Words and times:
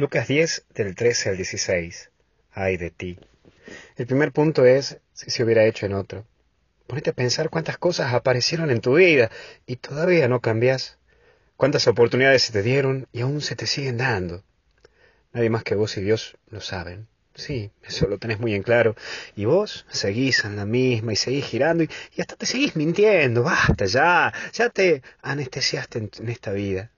Lucas 0.00 0.28
10 0.28 0.64
del 0.74 0.94
13 0.94 1.28
al 1.28 1.36
16. 1.36 2.10
Ay 2.52 2.78
de 2.78 2.90
ti. 2.90 3.18
El 3.96 4.06
primer 4.06 4.32
punto 4.32 4.64
es 4.64 4.98
si 5.12 5.30
se 5.30 5.44
hubiera 5.44 5.66
hecho 5.66 5.84
en 5.84 5.92
otro. 5.92 6.24
Ponete 6.86 7.10
a 7.10 7.12
pensar 7.12 7.50
cuántas 7.50 7.76
cosas 7.76 8.14
aparecieron 8.14 8.70
en 8.70 8.80
tu 8.80 8.94
vida 8.94 9.30
y 9.66 9.76
todavía 9.76 10.26
no 10.26 10.40
cambias. 10.40 10.96
Cuántas 11.58 11.86
oportunidades 11.86 12.40
se 12.40 12.54
te 12.54 12.62
dieron 12.62 13.08
y 13.12 13.20
aún 13.20 13.42
se 13.42 13.56
te 13.56 13.66
siguen 13.66 13.98
dando. 13.98 14.42
Nadie 15.34 15.50
más 15.50 15.64
que 15.64 15.74
vos 15.74 15.94
y 15.98 16.00
Dios 16.00 16.38
lo 16.48 16.62
saben. 16.62 17.06
Sí, 17.34 17.70
eso 17.82 18.08
lo 18.08 18.16
tenés 18.16 18.40
muy 18.40 18.54
en 18.54 18.62
claro. 18.62 18.96
Y 19.36 19.44
vos 19.44 19.84
seguís 19.90 20.46
en 20.46 20.56
la 20.56 20.64
misma 20.64 21.12
y 21.12 21.16
seguís 21.16 21.44
girando 21.44 21.84
y, 21.84 21.90
hasta 22.18 22.36
te 22.36 22.46
seguís 22.46 22.74
mintiendo. 22.74 23.42
Basta 23.42 23.84
ya, 23.84 24.32
ya 24.54 24.70
te 24.70 25.02
anestesiaste 25.20 26.08
en 26.20 26.28
esta 26.30 26.52
vida. 26.52 26.90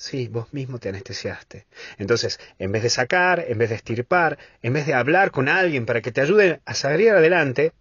Sí, 0.00 0.28
vos 0.28 0.54
mismo 0.54 0.78
te 0.78 0.88
anestesiaste. 0.88 1.66
Entonces, 1.98 2.40
en 2.58 2.72
vez 2.72 2.82
de 2.82 2.88
sacar, 2.88 3.44
en 3.46 3.58
vez 3.58 3.68
de 3.68 3.76
estirpar, 3.76 4.38
en 4.62 4.72
vez 4.72 4.86
de 4.86 4.94
hablar 4.94 5.30
con 5.30 5.46
alguien 5.46 5.84
para 5.84 6.00
que 6.00 6.10
te 6.10 6.22
ayude 6.22 6.62
a 6.64 6.72
salir 6.72 7.10
adelante, 7.10 7.74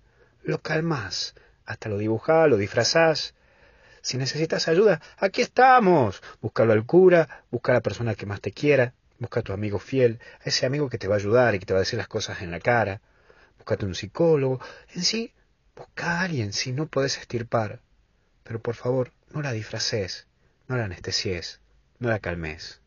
lo 0.44 0.62
calmás, 0.62 1.34
hasta 1.66 1.88
lo 1.88 1.98
dibujás, 1.98 2.50
lo 2.50 2.58
disfrazás. 2.58 3.36
Si 4.02 4.18
necesitas 4.18 4.68
ayuda, 4.68 5.00
aquí 5.18 5.42
estamos. 5.42 6.22
Búscalo 6.42 6.74
al 6.74 6.86
cura, 6.86 7.46
busca 7.52 7.72
a 7.72 7.76
la 7.76 7.82
persona 7.82 8.16
que 8.16 8.26
más 8.26 8.42
te 8.42 8.52
quiera, 8.52 8.94
busca 9.18 9.40
a 9.40 9.44
tu 9.44 9.54
amigo 9.54 9.80
fiel, 9.80 10.20
a 10.42 10.50
ese 10.50 10.66
amigo 10.66 10.90
que 10.90 10.98
te 10.98 11.08
va 11.08 11.16
a 11.16 11.20
ayudar 11.20 11.56
y 11.56 11.60
que 11.60 11.68
te 11.68 11.74
va 11.74 11.80
a 11.80 11.88
decir 11.88 11.98
las 11.98 12.10
cosas 12.10 12.42
en 12.42 12.52
la 12.52 12.60
cara. 12.60 13.00
Búscate 13.60 13.86
un 13.86 13.96
psicólogo. 13.96 14.60
En 14.94 15.04
sí, 15.04 15.34
busca 15.74 16.20
a 16.20 16.22
alguien 16.24 16.52
si 16.52 16.74
no 16.74 16.88
puedes 16.88 17.18
estirpar. 17.18 17.80
Pero 18.44 18.60
por 18.60 18.76
favor, 18.76 19.14
no 19.32 19.42
la 19.42 19.54
disfraces, 19.54 20.28
no 20.68 20.76
la 20.76 20.84
anestesies 20.84 21.62
no 22.00 22.10
la 22.10 22.20
calmes. 22.20 22.82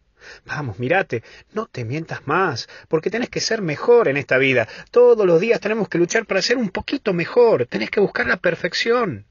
Vamos, 0.44 0.78
mírate, 0.78 1.22
no 1.52 1.66
te 1.66 1.84
mientas 1.84 2.26
más, 2.26 2.68
porque 2.88 3.10
tenés 3.10 3.28
que 3.28 3.40
ser 3.40 3.60
mejor 3.60 4.08
en 4.08 4.16
esta 4.16 4.38
vida. 4.38 4.68
Todos 4.91 5.27
los 5.27 5.41
días 5.41 5.60
tenemos 5.60 5.88
que 5.88 5.98
luchar 5.98 6.27
para 6.27 6.42
ser 6.42 6.56
un 6.56 6.70
poquito 6.70 7.12
mejor, 7.12 7.66
tenés 7.66 7.91
que 7.91 8.00
buscar 8.00 8.27
la 8.27 8.36
perfección. 8.36 9.27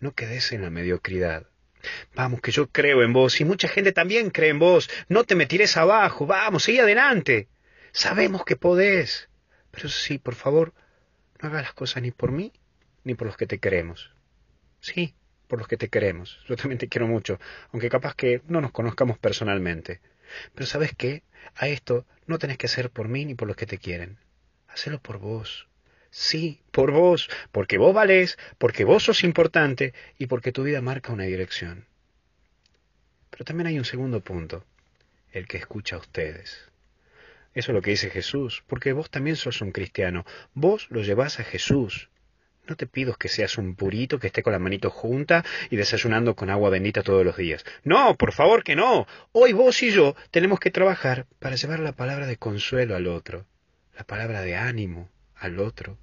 No 0.00 0.12
quedes 0.12 0.52
en 0.52 0.62
la 0.62 0.70
mediocridad. 0.70 1.46
Vamos, 2.14 2.40
que 2.40 2.52
yo 2.52 2.68
creo 2.68 3.02
en 3.02 3.12
vos 3.12 3.40
y 3.40 3.44
mucha 3.44 3.68
gente 3.68 3.92
también 3.92 4.30
cree 4.30 4.50
en 4.50 4.58
vos. 4.58 4.90
No 5.08 5.24
te 5.24 5.34
me 5.34 5.46
tires 5.46 5.76
abajo, 5.76 6.26
vamos, 6.26 6.64
sigue 6.64 6.80
adelante. 6.80 7.48
Sabemos 7.92 8.44
que 8.44 8.56
podés. 8.56 9.28
Pero 9.70 9.88
sí, 9.88 10.18
por 10.18 10.34
favor, 10.34 10.72
no 11.40 11.48
hagas 11.48 11.62
las 11.62 11.74
cosas 11.74 12.02
ni 12.02 12.10
por 12.10 12.32
mí 12.32 12.52
ni 13.04 13.14
por 13.14 13.26
los 13.26 13.36
que 13.36 13.46
te 13.46 13.58
queremos. 13.58 14.10
Sí, 14.80 15.14
por 15.46 15.58
los 15.58 15.68
que 15.68 15.76
te 15.76 15.88
queremos. 15.88 16.40
Yo 16.48 16.56
también 16.56 16.78
te 16.78 16.88
quiero 16.88 17.06
mucho, 17.06 17.38
aunque 17.72 17.88
capaz 17.88 18.14
que 18.14 18.42
no 18.48 18.60
nos 18.60 18.72
conozcamos 18.72 19.18
personalmente. 19.18 20.00
Pero 20.54 20.66
sabes 20.66 20.92
qué, 20.96 21.22
a 21.54 21.68
esto 21.68 22.06
no 22.26 22.38
tenés 22.38 22.58
que 22.58 22.66
hacer 22.66 22.90
por 22.90 23.08
mí 23.08 23.24
ni 23.24 23.34
por 23.34 23.48
los 23.48 23.56
que 23.56 23.66
te 23.66 23.78
quieren. 23.78 24.18
Hacelo 24.68 25.00
por 25.00 25.18
vos. 25.18 25.68
Sí, 26.10 26.60
por 26.70 26.92
vos, 26.92 27.28
porque 27.52 27.78
vos 27.78 27.94
valés, 27.94 28.38
porque 28.58 28.84
vos 28.84 29.04
sos 29.04 29.22
importante 29.24 29.92
y 30.18 30.26
porque 30.26 30.52
tu 30.52 30.62
vida 30.62 30.80
marca 30.80 31.12
una 31.12 31.24
dirección. 31.24 31.86
Pero 33.30 33.44
también 33.44 33.66
hay 33.66 33.78
un 33.78 33.84
segundo 33.84 34.20
punto, 34.20 34.64
el 35.32 35.46
que 35.46 35.58
escucha 35.58 35.96
a 35.96 35.98
ustedes. 35.98 36.68
Eso 37.52 37.72
es 37.72 37.74
lo 37.74 37.82
que 37.82 37.90
dice 37.90 38.10
Jesús, 38.10 38.64
porque 38.66 38.92
vos 38.92 39.10
también 39.10 39.36
sos 39.36 39.60
un 39.60 39.72
cristiano, 39.72 40.24
vos 40.54 40.86
lo 40.90 41.02
llevás 41.02 41.40
a 41.40 41.44
Jesús, 41.44 42.08
no 42.68 42.76
te 42.76 42.86
pido 42.86 43.14
que 43.14 43.28
seas 43.28 43.58
un 43.58 43.74
purito 43.74 44.18
que 44.18 44.28
esté 44.28 44.42
con 44.42 44.52
la 44.52 44.58
manito 44.58 44.90
junta 44.90 45.44
y 45.70 45.76
desayunando 45.76 46.34
con 46.34 46.50
agua 46.50 46.70
bendita 46.70 47.02
todos 47.02 47.24
los 47.24 47.36
días. 47.36 47.64
No, 47.84 48.16
por 48.16 48.32
favor 48.32 48.64
que 48.64 48.76
no. 48.76 49.06
Hoy 49.32 49.52
vos 49.52 49.82
y 49.82 49.90
yo 49.90 50.16
tenemos 50.30 50.60
que 50.60 50.70
trabajar 50.70 51.26
para 51.38 51.56
llevar 51.56 51.80
la 51.80 51.92
palabra 51.92 52.26
de 52.26 52.36
consuelo 52.36 52.96
al 52.96 53.06
otro, 53.06 53.46
la 53.96 54.04
palabra 54.04 54.42
de 54.42 54.56
ánimo 54.56 55.10
al 55.34 55.60
otro. 55.60 55.98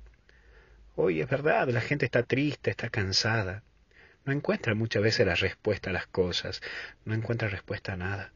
Hoy 0.95 1.21
es 1.21 1.29
verdad, 1.29 1.67
la 1.69 1.81
gente 1.81 2.05
está 2.05 2.23
triste, 2.23 2.69
está 2.69 2.89
cansada. 2.89 3.63
No 4.25 4.31
encuentra 4.31 4.73
muchas 4.75 5.03
veces 5.03 5.25
la 5.25 5.35
respuesta 5.35 5.89
a 5.89 5.93
las 5.93 6.07
cosas, 6.07 6.61
no 7.03 7.13
encuentra 7.13 7.49
respuesta 7.49 7.93
a 7.93 7.97
nada. 7.97 8.31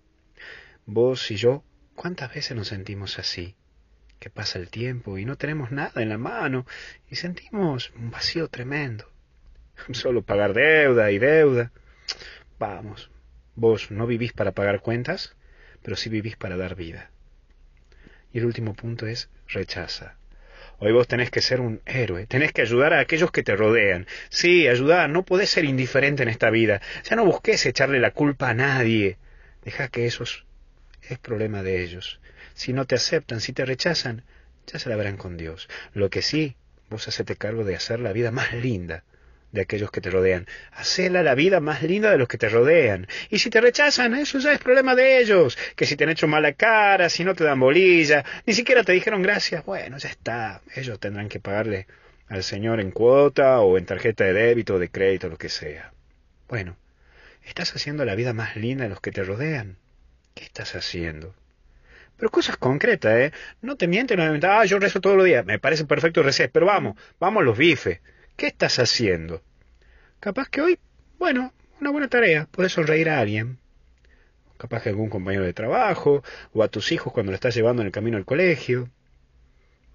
Vos 0.85 1.31
y 1.31 1.35
yo, 1.35 1.63
¿cuántas 1.95 2.33
veces 2.33 2.57
nos 2.57 2.69
sentimos 2.69 3.19
así? 3.19 3.55
Que 4.19 4.29
pasa 4.29 4.59
el 4.59 4.69
tiempo 4.69 5.17
y 5.17 5.25
no 5.25 5.37
tenemos 5.37 5.71
nada 5.71 6.01
en 6.01 6.09
la 6.09 6.17
mano 6.17 6.65
y 7.09 7.15
sentimos 7.15 7.91
un 7.95 8.11
vacío 8.11 8.47
tremendo. 8.47 9.09
Solo 9.91 10.21
pagar 10.21 10.53
deuda 10.53 11.11
y 11.11 11.19
deuda. 11.19 11.71
Vamos, 12.59 13.11
vos 13.55 13.91
no 13.91 14.07
vivís 14.07 14.33
para 14.33 14.51
pagar 14.51 14.81
cuentas, 14.81 15.35
pero 15.83 15.95
sí 15.95 16.09
vivís 16.09 16.35
para 16.35 16.57
dar 16.57 16.75
vida. 16.75 17.11
Y 18.33 18.39
el 18.39 18.45
último 18.45 18.73
punto 18.73 19.07
es 19.07 19.29
rechaza. 19.47 20.17
Hoy 20.79 20.91
vos 20.91 21.07
tenés 21.07 21.31
que 21.31 21.41
ser 21.41 21.59
un 21.59 21.81
héroe, 21.85 22.27
tenés 22.27 22.51
que 22.53 22.61
ayudar 22.61 22.93
a 22.93 22.99
aquellos 22.99 23.31
que 23.31 23.41
te 23.41 23.55
rodean. 23.55 24.05
Sí, 24.29 24.67
ayudar, 24.67 25.09
no 25.09 25.23
podés 25.23 25.49
ser 25.49 25.65
indiferente 25.65 26.21
en 26.21 26.29
esta 26.29 26.51
vida. 26.51 26.81
Ya 27.03 27.15
no 27.15 27.25
busques 27.25 27.65
echarle 27.65 27.99
la 27.99 28.11
culpa 28.11 28.49
a 28.49 28.53
nadie. 28.53 29.17
Deja 29.63 29.87
que 29.87 30.05
eso 30.05 30.23
es 31.09 31.19
problema 31.19 31.63
de 31.63 31.83
ellos. 31.83 32.19
Si 32.53 32.73
no 32.73 32.85
te 32.85 32.95
aceptan, 32.95 33.41
si 33.41 33.53
te 33.53 33.65
rechazan, 33.65 34.23
ya 34.65 34.79
se 34.79 34.89
la 34.89 34.95
verán 34.95 35.17
con 35.17 35.37
Dios. 35.37 35.69
Lo 35.93 36.09
que 36.09 36.21
sí, 36.21 36.55
vos 36.89 37.07
hacete 37.07 37.35
cargo 37.35 37.63
de 37.63 37.75
hacer 37.75 37.99
la 37.99 38.13
vida 38.13 38.31
más 38.31 38.53
linda 38.53 39.03
de 39.51 39.61
aquellos 39.61 39.91
que 39.91 40.01
te 40.01 40.09
rodean. 40.09 40.47
Hacela 40.71 41.23
la 41.23 41.35
vida 41.35 41.59
más 41.59 41.81
linda 41.83 42.11
de 42.11 42.17
los 42.17 42.27
que 42.27 42.37
te 42.37 42.49
rodean. 42.49 43.07
Y 43.29 43.39
si 43.39 43.49
te 43.49 43.61
rechazan, 43.61 44.15
eso 44.15 44.39
ya 44.39 44.53
es 44.53 44.59
problema 44.59 44.95
de 44.95 45.19
ellos. 45.19 45.57
Que 45.75 45.85
si 45.85 45.95
te 45.95 46.03
han 46.03 46.09
hecho 46.09 46.27
mala 46.27 46.53
cara, 46.53 47.09
si 47.09 47.23
no 47.23 47.33
te 47.33 47.43
dan 47.43 47.59
bolilla, 47.59 48.23
ni 48.45 48.53
siquiera 48.53 48.83
te 48.83 48.91
dijeron 48.91 49.21
gracias, 49.21 49.65
bueno, 49.65 49.97
ya 49.97 50.09
está. 50.09 50.61
Ellos 50.75 50.99
tendrán 50.99 51.29
que 51.29 51.39
pagarle 51.39 51.87
al 52.27 52.43
Señor 52.43 52.79
en 52.79 52.91
cuota 52.91 53.59
o 53.61 53.77
en 53.77 53.85
tarjeta 53.85 54.25
de 54.25 54.33
débito 54.33 54.75
o 54.75 54.79
de 54.79 54.89
crédito, 54.89 55.29
lo 55.29 55.37
que 55.37 55.49
sea. 55.49 55.91
Bueno, 56.49 56.77
estás 57.43 57.73
haciendo 57.75 58.05
la 58.05 58.15
vida 58.15 58.33
más 58.33 58.55
linda 58.55 58.83
de 58.83 58.89
los 58.89 59.01
que 59.01 59.11
te 59.11 59.23
rodean. 59.23 59.77
¿Qué 60.37 60.43
estás 60.43 60.75
haciendo? 60.75 61.33
Pero 62.15 62.29
cosas 62.29 62.57
concretas, 62.57 63.11
¿eh? 63.17 63.31
No 63.63 63.75
te 63.75 63.87
mienten, 63.87 64.19
no 64.19 64.39
te 64.39 64.45
ah, 64.45 64.65
yo 64.65 64.77
rezo 64.77 65.01
todos 65.01 65.17
los 65.17 65.25
días. 65.25 65.43
Me 65.43 65.57
parece 65.57 65.85
perfecto 65.85 66.21
recés, 66.21 66.47
pero 66.53 66.67
vamos, 66.67 66.95
vamos 67.19 67.43
los 67.43 67.57
bifes. 67.57 68.01
¿Qué 68.35 68.45
estás 68.45 68.77
haciendo? 68.77 69.41
Capaz 70.19 70.47
que 70.49 70.61
hoy, 70.61 70.79
bueno, 71.17 71.53
una 71.81 71.89
buena 71.89 72.07
tarea, 72.07 72.47
puedes 72.51 72.71
sonreír 72.71 73.09
a 73.09 73.19
alguien. 73.19 73.57
Capaz 74.59 74.83
que 74.83 74.89
algún 74.89 75.09
compañero 75.09 75.43
de 75.43 75.53
trabajo, 75.53 76.23
o 76.53 76.61
a 76.61 76.67
tus 76.67 76.91
hijos 76.91 77.11
cuando 77.11 77.31
lo 77.31 77.35
estás 77.35 77.55
llevando 77.55 77.81
en 77.81 77.87
el 77.87 77.91
camino 77.91 78.17
al 78.17 78.25
colegio. 78.25 78.91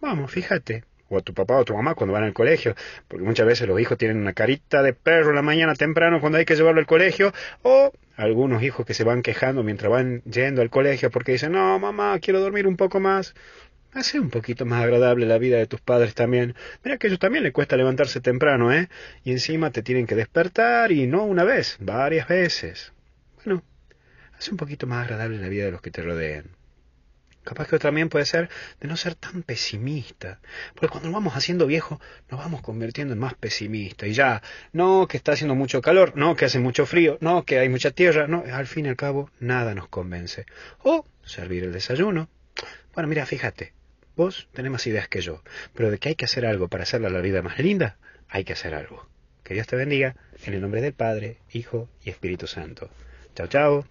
Vamos, 0.01 0.33
fíjate 0.33 0.83
o 1.13 1.19
a 1.19 1.21
tu 1.21 1.35
papá 1.35 1.59
o 1.59 1.65
tu 1.65 1.75
mamá 1.75 1.95
cuando 1.95 2.15
van 2.15 2.25
al 2.25 2.33
colegio, 2.33 2.75
porque 3.07 3.25
muchas 3.25 3.47
veces 3.47 3.69
los 3.69 3.79
hijos 3.79 3.99
tienen 3.99 4.17
una 4.17 4.33
carita 4.33 4.83
de 4.83 4.95
perro 4.95 5.31
en 5.31 5.37
la 5.37 5.43
mañana 5.43 5.75
temprano 5.75 6.21
cuando 6.21 6.39
hay 6.39 6.45
que 6.45 6.57
llevarlo 6.57 6.81
al 6.81 6.87
colegio, 6.87 7.33
o 7.63 7.93
algunos 8.17 8.63
hijos 8.63 8.87
que 8.87 8.95
se 8.95 9.05
van 9.05 9.23
quejando 9.23 9.63
mientras 9.63 9.91
van 9.91 10.23
yendo 10.23 10.63
al 10.63 10.71
colegio 10.71 11.11
porque 11.11 11.33
dicen, 11.33 11.53
no, 11.53 11.79
mamá, 11.79 12.19
quiero 12.21 12.41
dormir 12.41 12.67
un 12.67 12.77
poco 12.77 13.01
más. 13.01 13.35
Hace 13.93 14.19
un 14.19 14.31
poquito 14.31 14.65
más 14.65 14.83
agradable 14.83 15.27
la 15.27 15.37
vida 15.39 15.59
de 15.59 15.67
tus 15.67 15.81
padres 15.81 16.15
también. 16.15 16.55
Mira 16.83 16.97
que 16.97 17.07
a 17.07 17.09
ellos 17.09 17.21
también 17.21 17.45
les 17.45 17.53
cuesta 17.53 17.77
levantarse 17.77 18.21
temprano, 18.21 18.73
¿eh? 18.73 18.89
Y 19.23 19.33
encima 19.33 19.71
te 19.71 19.83
tienen 19.83 20.07
que 20.07 20.15
despertar 20.15 20.93
y 20.93 21.07
no 21.07 21.25
una 21.25 21.45
vez, 21.45 21.77
varias 21.79 22.27
veces. 22.29 22.93
Bueno, 23.45 23.63
hace 24.39 24.51
un 24.51 24.57
poquito 24.57 24.87
más 24.87 25.05
agradable 25.05 25.39
la 25.39 25.49
vida 25.49 25.67
de 25.67 25.73
los 25.73 25.83
que 25.83 25.91
te 25.91 26.03
rodean. 26.03 26.62
Capaz 27.45 27.67
que 27.69 27.79
también 27.79 28.09
puede 28.09 28.25
ser 28.25 28.49
de 28.81 28.89
no 28.89 28.97
ser 28.97 29.15
tan 29.15 29.43
pesimista. 29.43 30.41
Porque 30.75 30.89
cuando 30.89 31.09
nos 31.09 31.15
vamos 31.15 31.37
haciendo 31.37 31.67
viejo, 31.67 32.01
nos 32.31 32.39
vamos 32.39 32.63
convirtiendo 32.63 33.15
en 33.15 33.21
más 33.21 33.35
pesimistas. 33.35 34.09
Y 34.09 34.13
ya, 34.13 34.43
no 34.73 35.09
que 35.09 35.17
está 35.17 35.33
haciendo 35.33 35.55
mucho 35.55 35.83
calor, 35.83 36.13
no 36.17 36.37
que 36.37 36.45
hace 36.45 36.61
mucho 36.61 36.87
frío, 36.87 37.19
no 37.21 37.45
que 37.45 37.59
hay 37.59 37.69
mucha 37.69 37.91
tierra, 37.91 38.29
no, 38.29 38.45
al 38.53 38.67
fin 38.67 38.87
y 38.87 38.89
al 38.91 38.97
cabo, 38.97 39.31
nada 39.41 39.75
nos 39.75 39.89
convence. 39.89 40.47
O 40.83 41.05
servir 41.25 41.65
el 41.65 41.73
desayuno. 41.73 42.29
Bueno, 42.95 43.09
mira, 43.09 43.27
fíjate, 43.27 43.73
vos 44.17 44.49
tenés 44.53 44.71
más 44.71 44.87
ideas 44.87 45.09
que 45.09 45.21
yo, 45.21 45.43
pero 45.75 45.91
de 45.91 45.99
que 45.99 46.11
hay 46.11 46.15
que 46.15 46.27
hacer 46.27 46.47
algo 46.47 46.69
para 46.69 46.85
hacerla 46.85 47.11
la 47.11 47.21
vida 47.21 47.43
más 47.43 47.59
linda, 47.59 47.97
hay 48.29 48.45
que 48.45 48.53
hacer 48.53 48.75
algo. 48.75 49.09
Que 49.43 49.55
Dios 49.55 49.67
te 49.67 49.77
bendiga, 49.77 50.15
en 50.45 50.55
el 50.55 50.61
nombre 50.61 50.81
del 50.81 50.93
Padre, 50.93 51.39
Hijo 51.53 51.89
y 52.05 52.11
Espíritu 52.11 52.47
Santo. 52.47 52.91
Chao, 53.35 53.49
chao. 53.49 53.85